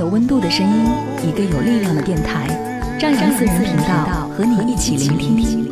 [0.00, 0.86] 有温度的声音，
[1.28, 2.48] 一个有力量的电台，
[2.98, 5.70] 张扬私人频道和你一起聆听。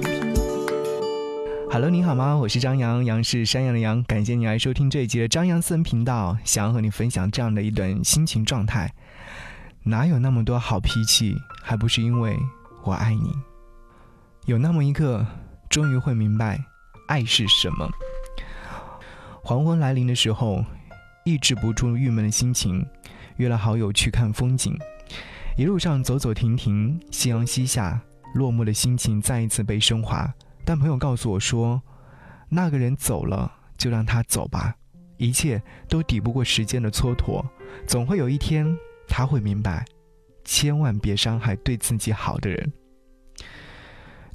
[1.70, 2.36] Hello，你好吗？
[2.36, 4.05] 我是张扬，杨是山羊的羊。
[4.05, 6.36] 感谢你来收听这一集的张扬私人频道。
[6.45, 8.92] 想要和你分享这样的一段心情状态，
[9.83, 11.34] 哪有那么多好脾气？
[11.62, 12.36] 还不是因为
[12.84, 13.33] 我爱你。
[14.45, 15.24] 有那么一刻，
[15.70, 16.62] 终于会明白
[17.06, 17.88] 爱是什么。
[19.42, 20.62] 黄昏来临的时候，
[21.24, 22.84] 抑制不住郁闷的心情。
[23.38, 24.77] 约了好友去看风景，
[25.56, 28.00] 一路上走走停停，夕阳西下，
[28.34, 30.33] 落寞的心情再一次被升华。
[30.64, 31.80] 但朋友告诉我说，
[32.48, 34.77] 那个人走了，就让他走吧，
[35.17, 37.45] 一切都抵不过时间的蹉跎，
[37.86, 38.77] 总会有一天
[39.08, 39.84] 他会明白，
[40.45, 42.73] 千万别伤害对自己好的人。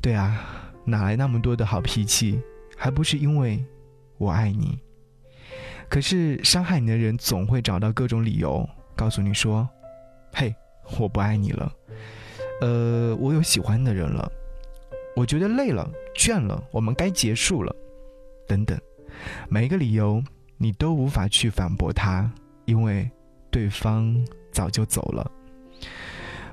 [0.02, 2.42] 对啊，哪来那么多的好脾气？
[2.76, 3.64] 还不是因为
[4.18, 4.80] 我爱你。
[5.88, 8.68] 可是伤害你的人总会找到各种理由。
[8.96, 9.68] 告诉你说
[10.34, 10.54] ：“嘿，
[11.00, 11.72] 我不爱你了，
[12.62, 14.32] 呃，我有喜欢的人了，
[15.16, 17.76] 我觉得累了、倦了，我们该结束了，
[18.48, 18.80] 等等，
[19.50, 20.24] 每一个理由
[20.58, 22.32] 你都无法去反驳他，
[22.66, 23.10] 因为
[23.50, 24.16] 对方
[24.52, 25.32] 早就走了。”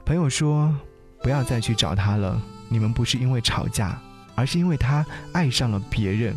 [0.04, 0.74] 朋友说
[1.22, 4.00] ：“不要再去找他了，你们不是因为吵架，
[4.34, 6.34] 而是因为他爱上了别人，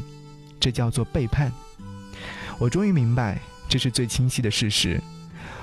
[0.60, 1.52] 这叫做背叛。”
[2.60, 5.02] 我终于明白，这是最清晰的事实。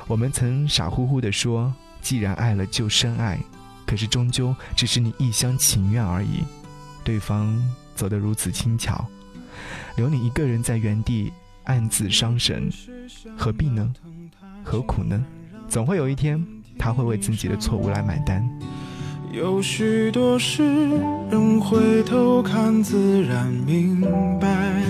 [0.06, 3.38] 我们曾傻乎乎地说：“既然爱了，就深爱。”
[3.86, 6.44] 可是终究只是你一厢情愿而已。
[7.02, 7.60] 对方
[7.96, 9.04] 走得如此轻巧，
[9.96, 11.32] 留你一个人在原地
[11.64, 12.70] 暗自伤神，
[13.36, 13.92] 何必呢？
[14.62, 15.24] 何苦呢？
[15.68, 16.44] 总会有一天，
[16.78, 18.48] 他会为自己的错误来买单。
[19.32, 20.62] 有许多事，
[21.30, 24.00] 人回头看，自然明
[24.38, 24.84] 白。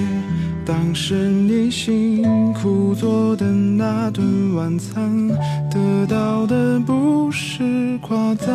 [0.66, 2.19] 当时你心
[2.62, 5.28] 苦做的那顿晚餐，
[5.70, 8.54] 得到的不是夸赞。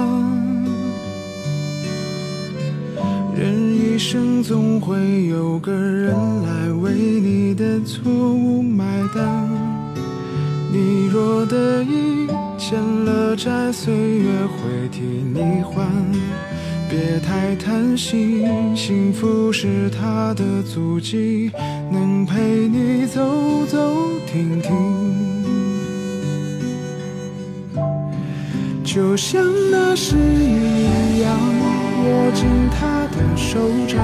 [3.35, 8.85] 人一生总会有个人来为你的错误买
[9.16, 9.49] 单。
[10.72, 12.27] 你若得意，
[12.59, 15.83] 欠了债，岁月会替你还。
[16.87, 18.45] 别太贪心，
[18.75, 21.51] 幸福是他的足迹，
[21.91, 23.94] 能陪你走走
[24.25, 24.72] 停停。
[28.84, 31.38] 就像那时一样，
[32.06, 34.00] 握紧他的手掌，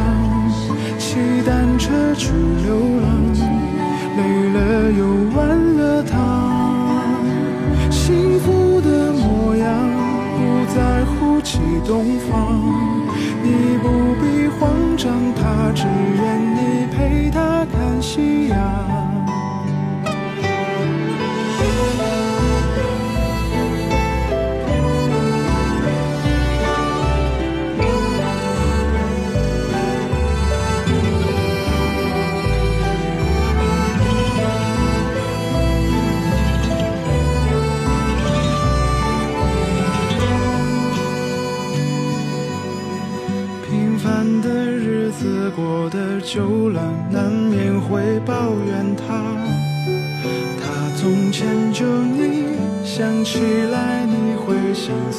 [0.97, 1.16] 骑
[1.46, 2.31] 单车去
[2.66, 3.06] 流浪，
[4.18, 4.22] 累
[4.53, 5.40] 了又忘
[5.78, 6.13] 了他，
[7.90, 9.69] 幸福的模样，
[10.36, 13.00] 不在乎起东方。
[13.44, 18.91] 你不必慌张，他只愿你陪他看夕阳。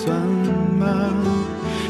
[0.04, 0.18] 算
[0.80, 1.14] 吗？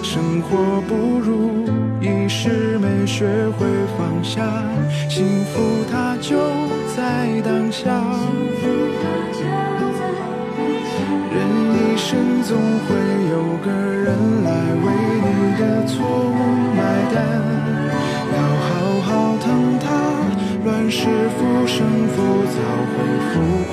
[0.03, 1.65] 生活不如
[1.99, 3.25] 意时，没学
[3.56, 4.43] 会放下，
[5.09, 6.37] 幸福它就
[6.95, 7.89] 在当下。
[11.33, 11.36] 人
[11.72, 12.95] 一生总会
[13.33, 14.13] 有个人
[14.45, 14.51] 来
[14.84, 14.86] 为
[15.25, 15.27] 你
[15.59, 16.36] 的错误
[16.77, 16.81] 买
[17.15, 17.16] 单。
[18.36, 18.71] 要好
[19.09, 19.48] 好疼
[19.81, 19.89] 他。
[20.66, 22.16] 乱世浮生浮
[22.53, 22.57] 躁
[22.92, 22.95] 会
[23.33, 23.33] 浮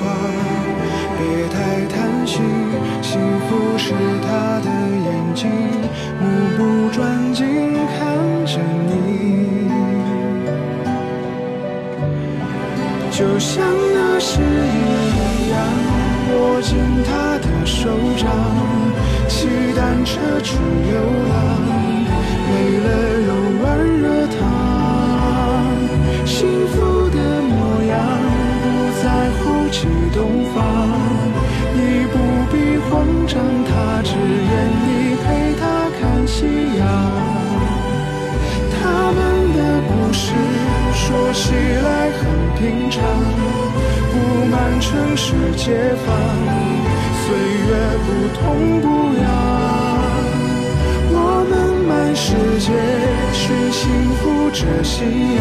[1.18, 1.20] 别
[1.50, 1.54] 太
[1.86, 2.42] 贪心，
[3.02, 3.92] 幸福是
[5.40, 5.48] 睛，
[6.20, 6.24] 目
[6.58, 6.60] 不
[6.90, 7.46] 转睛
[7.96, 7.98] 看
[8.44, 8.90] 着你，
[13.10, 13.64] 就像
[13.94, 15.56] 那时一样，
[16.28, 16.76] 握紧
[17.06, 17.88] 他的手
[18.18, 18.28] 掌，
[19.28, 20.92] 骑单车去流
[21.30, 21.32] 浪，
[22.50, 22.52] 累
[22.84, 22.88] 了
[23.26, 23.28] 又
[23.62, 23.64] 温
[24.02, 24.04] 热
[24.36, 24.38] 他，
[26.26, 26.36] 幸
[26.68, 27.50] 福的模
[27.88, 27.96] 样。
[28.62, 28.66] 不
[29.02, 29.04] 在
[29.38, 29.40] 乎
[29.70, 30.18] 起东
[30.54, 30.60] 方，
[31.72, 31.78] 你
[32.12, 32.14] 不
[32.52, 32.60] 必。
[32.90, 33.38] 慌张，
[33.68, 34.10] 他只
[41.32, 42.20] 起来很
[42.58, 43.00] 平常，
[44.10, 44.14] 布
[44.50, 46.08] 满城市街坊，
[47.22, 47.26] 岁
[47.68, 47.70] 月
[48.04, 48.40] 不痛
[48.80, 48.84] 不
[49.22, 49.24] 痒。
[51.12, 51.14] 我
[51.48, 51.52] 们
[51.86, 52.26] 满世
[52.58, 52.68] 界
[53.32, 53.80] 寻幸
[54.18, 54.98] 福这信
[55.36, 55.40] 仰，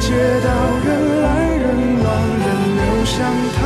[0.00, 0.06] 街
[0.44, 0.46] 道
[0.84, 0.86] 人
[1.22, 1.26] 来
[1.56, 1.64] 人
[2.04, 2.06] 往，
[2.44, 2.46] 人
[2.76, 3.16] 流向，
[3.56, 3.58] 他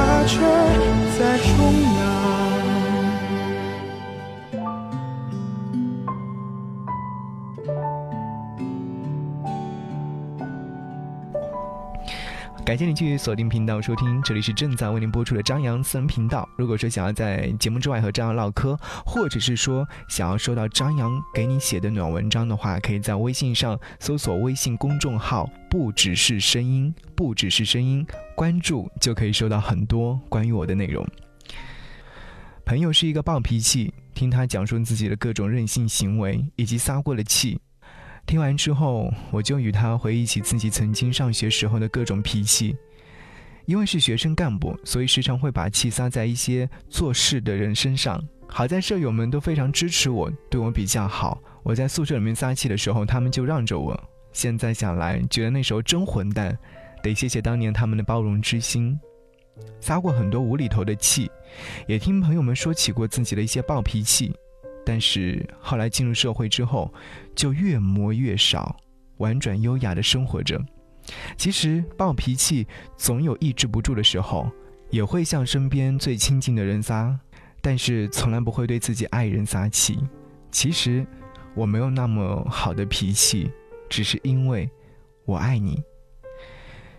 [12.68, 16.46] 感谢你继续锁定频道收听，这里是正在为您播出的张扬私人频道。
[16.54, 28.06] 如果说想要在节目之外和张扬唠嗑，或者是说想要收到张扬给你写的暖文章的话，可以在微信上搜索微信公众号“不只是声音”，不只是声音，
[28.36, 31.02] 关注就可以收到很多关于我的内容。
[32.66, 37.58] 朋友是一个暴脾气，听他讲述自己的各种任性行为以及撒过的气。
[38.28, 42.76] 听完之后，我就与他回忆起自己曾经上学时候的各种脾气。
[43.64, 48.22] 因为是学生干部，所以时常会把气撒在一些做事的人身上。
[48.46, 51.40] 好在舍友们都非常支持我，对我比较好。
[51.62, 53.98] 我在宿舍里面撒气的时候，他们就让着我。
[54.30, 56.54] 现在想来，觉得那时候真混蛋，
[57.02, 58.98] 得谢谢当年他们的包容之心。
[59.80, 61.30] 撒过很多无厘头的气，
[61.86, 64.34] 也听朋友们说起过自己的一些暴脾气。
[64.88, 66.90] 但是后来进入社会之后，
[67.34, 68.74] 就越磨越少，
[69.18, 70.58] 婉转优雅的生活着。
[71.36, 74.50] 其实暴脾气总有抑制不住的时候，
[74.88, 77.14] 也会向身边最亲近的人撒，
[77.60, 79.98] 但是从来不会对自己爱人撒气。
[80.50, 81.06] 其实
[81.54, 83.50] 我没有那么好的脾气，
[83.90, 84.70] 只是因为
[85.26, 85.82] 我爱你。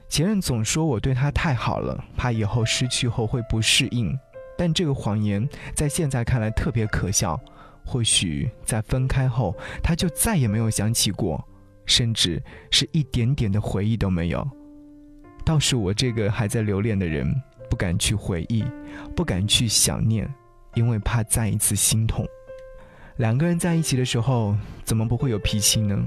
[0.07, 4.15] 前任总说我对他太好了，怕以后失去后会不适应，
[4.55, 7.39] 但这个谎言在现在看来特别可笑。
[7.85, 11.43] 或许在分开后，他就再也没有想起过，
[11.85, 12.41] 甚至
[12.71, 14.47] 是一点点的回忆都没有。
[15.45, 17.33] 倒是我这个还在留恋的人，
[17.69, 18.63] 不敢去回忆，
[19.15, 20.31] 不敢去想念，
[20.75, 22.25] 因为怕再一次心痛。
[23.17, 25.97] 两个人在一起的时候，怎么不会有脾气呢？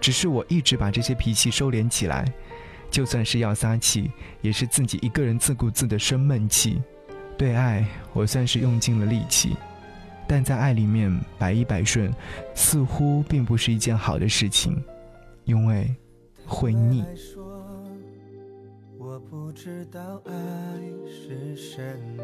[0.00, 2.24] 只是我一直把这些脾气收敛起来，
[2.90, 4.10] 就算是要撒气，
[4.40, 6.82] 也是自己一个人自顾自的生闷气。
[7.38, 9.56] 对爱，我算是用尽了力气。
[10.26, 12.12] 但在爱里面百依百顺，
[12.54, 14.82] 似乎并不是一件好的事情，
[15.44, 15.94] 因为
[16.46, 17.04] 会腻。
[18.98, 20.32] 我不知道爱
[21.06, 21.82] 是什
[22.16, 22.22] 么，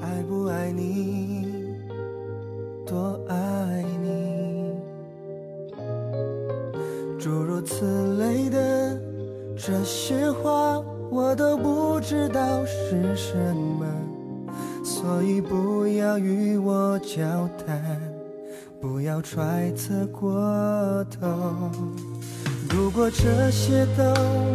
[0.00, 1.74] 爱不爱你，
[2.86, 4.72] 多爱你，
[7.18, 8.98] 诸如此类的
[9.56, 10.80] 这些话，
[11.10, 13.84] 我都不知道是什么。
[15.06, 17.96] 所以不要与我交谈，
[18.80, 20.28] 不要揣测过
[21.20, 21.70] 头。
[22.70, 24.02] 如果这些都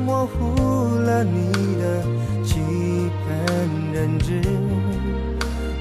[0.05, 0.53] 模糊
[0.97, 2.03] 了你的
[2.43, 2.59] 基
[3.25, 4.41] 本认知，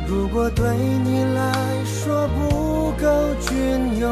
[0.07, 0.65] 如果对
[1.05, 1.53] 你来
[1.85, 3.09] 说不够
[3.41, 4.09] 隽永，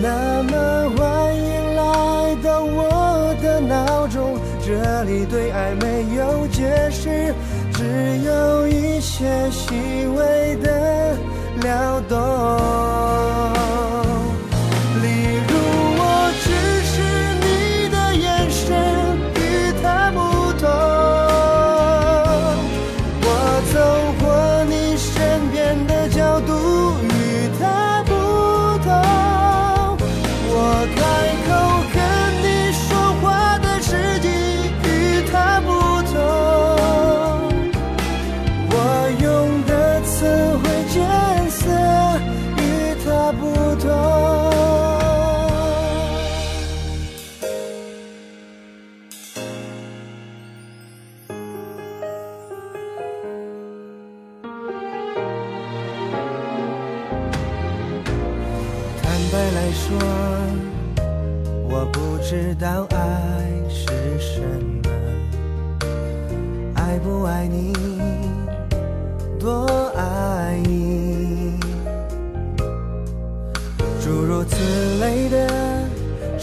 [0.00, 1.55] 那么欢迎
[3.42, 4.38] 的闹钟。
[4.64, 7.34] 这里对爱没有解释，
[7.72, 9.74] 只有一些细
[10.16, 11.16] 微的
[11.62, 12.16] 撩动。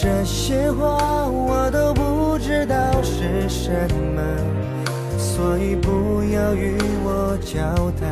[0.03, 3.71] 这些话，我都不知道是什
[4.13, 4.21] 么，
[5.17, 7.63] 所以不要与我交
[7.97, 8.11] 谈，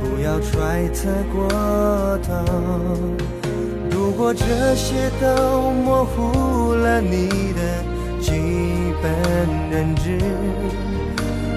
[0.00, 1.48] 不要揣测过
[2.18, 2.30] 头。
[3.90, 7.60] 如果这些都模糊了你的
[8.20, 8.30] 基
[9.02, 9.10] 本
[9.68, 10.16] 认知，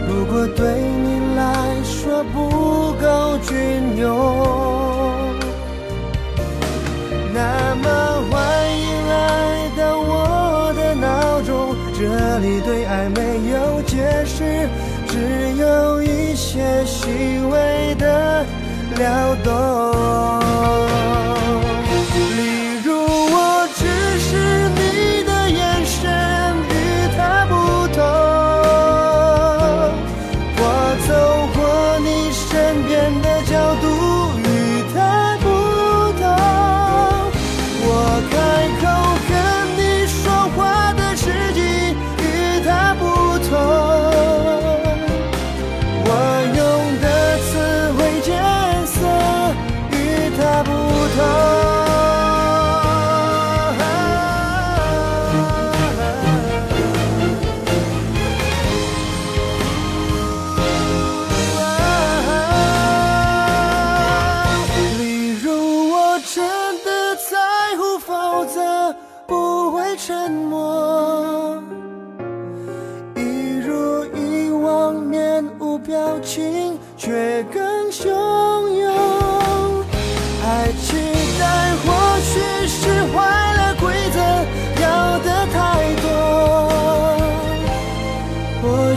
[0.07, 4.09] 如果对你来说不够隽永，
[7.31, 8.08] 那么
[11.99, 14.69] 这里对爱没有解释，
[15.05, 17.09] 只有一些细
[17.51, 18.45] 微的
[18.95, 20.48] 撩动。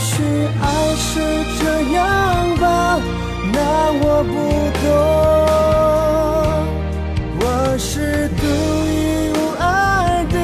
[0.03, 0.17] 也许
[0.61, 0.67] 爱
[0.97, 1.11] 是
[1.61, 2.03] 这样
[2.57, 2.67] 吧，
[3.53, 3.57] 那
[4.03, 4.35] 我不
[4.83, 4.91] 懂，
[7.39, 7.43] 我
[7.79, 8.43] 是独
[8.91, 9.65] 一无二
[10.29, 10.37] 的，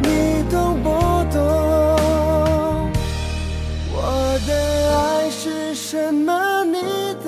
[0.00, 0.08] 你
[0.48, 0.86] 懂不
[1.34, 1.36] 懂？
[3.92, 3.96] 我
[4.46, 4.50] 的
[4.96, 6.62] 爱是什么？
[6.62, 6.76] 你
[7.24, 7.26] 得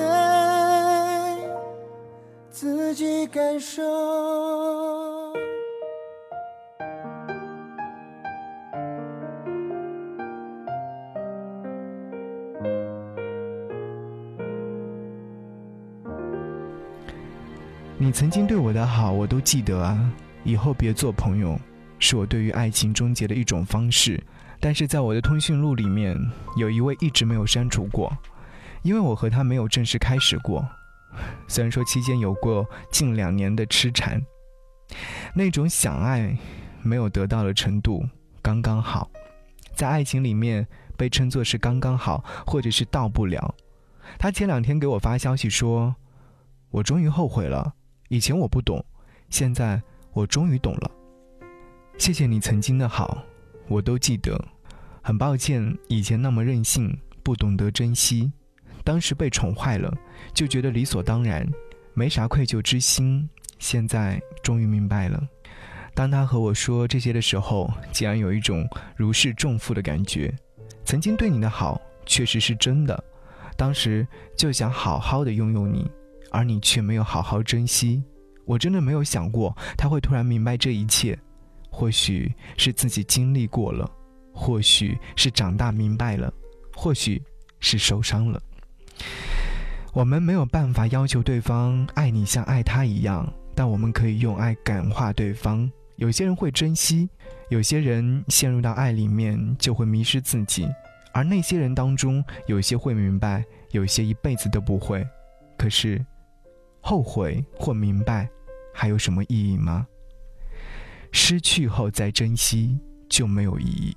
[2.53, 4.50] 自己感受。
[18.03, 20.11] 你曾经对我的好，我都记得啊。
[20.43, 21.61] 以后别做朋友，
[21.99, 24.19] 是我对于爱情终结的一种方式。
[24.59, 26.17] 但是在我的通讯录里面，
[26.57, 28.11] 有一位一直没有删除过，
[28.81, 30.67] 因为我和他没有正式开始过。
[31.47, 34.19] 虽然说期间有过近两年的痴缠，
[35.35, 36.35] 那种想爱
[36.81, 38.03] 没有得到的程度
[38.41, 39.11] 刚刚好，
[39.75, 40.67] 在爱情里面
[40.97, 43.55] 被称作是刚刚好，或者是到不了。
[44.19, 45.95] 他前两天给我发消息说
[46.73, 47.75] ：“我终于后悔了。”
[48.11, 48.85] 以前我不懂，
[49.29, 49.81] 现在
[50.13, 50.91] 我终于懂了。
[51.97, 53.23] 谢谢你曾经的好，
[53.69, 54.37] 我都记得。
[55.01, 58.33] 很抱歉以前那么任性，不懂得珍惜。
[58.83, 59.97] 当时被宠坏了，
[60.35, 61.49] 就觉得理所当然，
[61.95, 63.31] 没啥愧疚之心。
[63.61, 65.23] 现在终于明白了。
[65.95, 70.37] 当他和我说这些的时候，竟然有一种如释重负的感觉。
[70.85, 73.05] 曾经对你的好确实是真的，
[73.57, 74.05] 当时
[74.37, 75.89] 就想好好的拥有你。
[76.31, 78.03] 而你却没有好好珍惜，
[78.45, 81.19] 我真的没有想过他会突然明白这一切，
[81.71, 83.89] 或许是自己经历过了，
[84.33, 86.33] 或许是长大明白了，
[86.75, 87.23] 或许
[87.61, 88.41] 是受伤了。
[89.93, 95.71] 我们没有办法要求对方爱你像爱他一样，但我们可以用爱感化对方。
[95.97, 97.09] 有些人会珍惜，
[97.51, 100.67] 有些人陷入到爱里面就会迷失自己，
[101.13, 105.07] 而那些人当中，有些会明白，有些一辈子都不会。
[105.59, 106.05] 可是。
[106.81, 108.29] 后悔或明白，
[108.73, 109.87] 还有什么意义吗？
[111.13, 113.97] 失去后再珍惜就没有意义。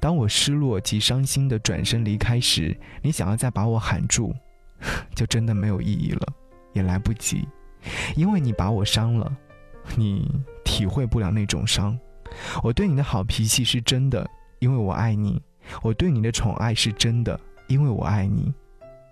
[0.00, 4.34] 当我失落及伤心的转身离开时，你想要再把我喊住，
[5.14, 6.26] 就真的没有意义了，
[6.72, 7.48] 也来不及，
[8.16, 9.34] 因为你把我伤了，
[9.96, 10.30] 你
[10.64, 11.98] 体会不了那种伤。
[12.62, 14.28] 我对你的好脾气是真的，
[14.58, 15.40] 因为我爱你；
[15.82, 18.52] 我对你的宠爱是真的，因为我爱你。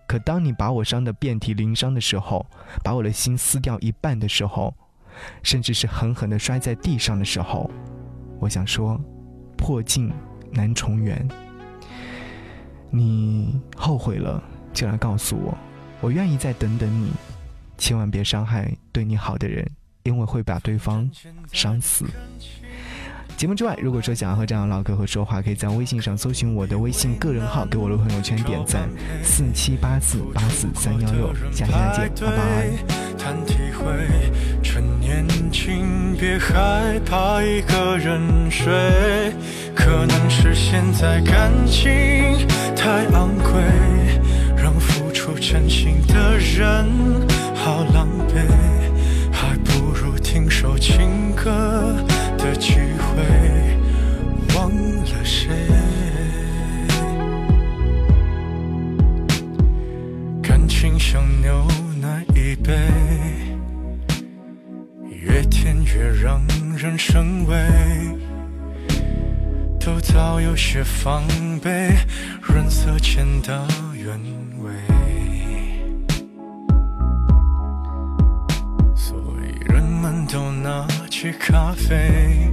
[0.06, 2.46] 可当你把我伤得遍体鳞伤的时候，
[2.84, 4.74] 把我的心撕掉一半的时候，
[5.42, 7.70] 甚至是狠狠地摔在地上的时候，
[8.38, 9.00] 我想说，
[9.56, 10.12] 破镜
[10.52, 11.26] 难重圆。
[12.90, 15.58] 你后悔了就来告诉我，
[16.00, 17.10] 我愿意再等等你。
[17.76, 19.68] 千万别伤害对你好的人，
[20.04, 21.10] 因为会把对方
[21.52, 22.06] 伤死。
[23.36, 28.88] 节目之外，如果说想要和张扬唠嗑和说话，可以在微信上搜寻我的微信个人号，给我的朋友圈点赞
[29.22, 32.70] 四七八四八四三幺六，下期再见，拜拜。
[33.18, 38.72] 谈体会，趁年轻别害怕一个人睡，
[39.74, 41.92] 可能是现在感情
[42.74, 43.52] 太昂贵，
[44.56, 46.86] 让付出真心的人
[66.76, 67.56] 人生畏，
[69.80, 71.24] 都早有些防
[71.62, 71.96] 备，
[72.42, 74.14] 润色前的原
[74.62, 74.70] 味。
[78.94, 82.50] 所以人们都拿起咖啡，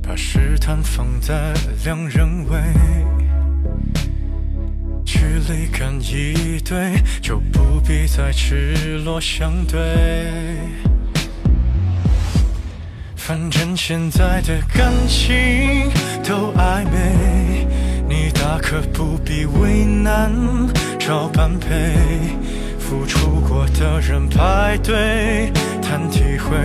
[0.00, 1.52] 把试探放在
[1.84, 2.60] 两人位。
[5.04, 9.78] 距离感一对，就不必再赤裸相对。
[13.24, 15.88] 反正现在的感情
[16.24, 17.68] 都暧昧，
[18.08, 20.32] 你大可不必为难
[20.98, 21.94] 找般配。
[22.80, 26.56] 付出过的人排队谈体会，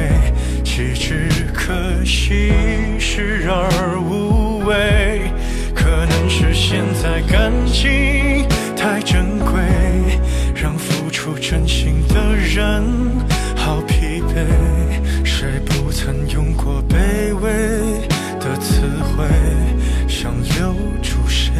[0.64, 1.74] 岂止可
[2.04, 2.52] 惜
[3.00, 5.30] 视而无味。
[5.76, 8.44] 可能是现在感情
[8.76, 9.62] 太珍贵，
[10.56, 12.84] 让付出真心的人
[13.56, 14.87] 好疲惫。
[18.40, 19.26] 的词汇，
[20.08, 21.54] 想留住谁？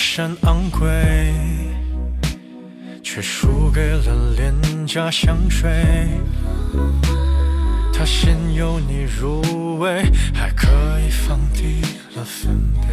[0.00, 1.34] 一身昂贵，
[3.02, 5.70] 却输给了廉价香水。
[7.92, 10.66] 它先由你入味，还可
[11.00, 11.82] 以放低
[12.16, 12.88] 了分贝。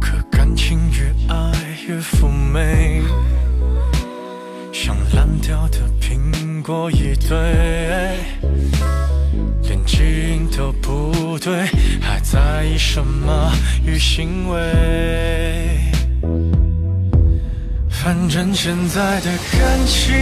[0.00, 1.52] 可感情越爱
[1.86, 3.00] 越妩媚，
[4.72, 7.38] 像烂掉的苹果一堆。
[9.62, 9.98] 连基
[10.32, 11.66] 因都不对，
[12.00, 13.52] 还在意什么
[13.84, 14.58] 与行为？
[17.88, 20.14] 反正现在的感情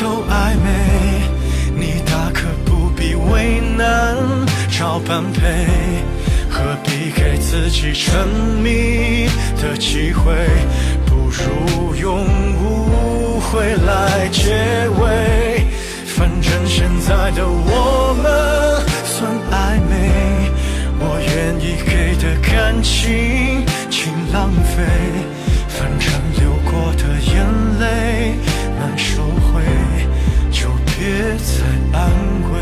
[0.00, 0.68] 都暧昧，
[1.76, 4.16] 你大可不必为难
[4.70, 5.66] 找般配，
[6.48, 8.28] 何必给自己沉
[8.62, 9.28] 迷
[9.60, 10.32] 的机会？
[11.04, 12.24] 不如用
[12.62, 15.66] 误会来结尾。
[16.24, 18.24] 反正现在的我们
[19.04, 19.92] 算暧昧，
[20.98, 24.82] 我愿意给的感情请浪费。
[25.68, 26.10] 反正
[26.40, 27.44] 流过的眼
[27.78, 28.38] 泪
[28.78, 29.62] 难收回，
[30.50, 31.52] 就别再
[31.92, 32.10] 安
[32.54, 32.56] 慰。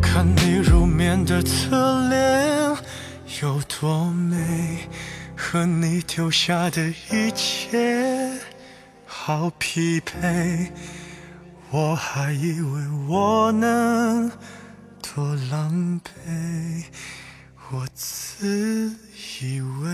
[0.00, 2.76] 看你入眠的侧脸
[3.42, 4.78] 有多美，
[5.34, 6.80] 和你丢下的
[7.10, 8.03] 一切。
[9.26, 10.68] 好疲惫
[11.70, 14.30] 我还以为我能
[15.00, 16.84] 多狼狈
[17.70, 18.94] 我自
[19.40, 19.88] 以为。